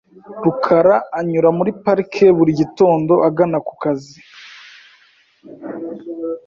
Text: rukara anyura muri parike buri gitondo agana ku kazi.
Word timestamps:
rukara 0.43 0.95
anyura 1.19 1.49
muri 1.57 1.71
parike 1.83 2.25
buri 2.37 2.51
gitondo 2.59 3.13
agana 3.27 3.57
ku 3.67 3.73
kazi. 3.83 4.17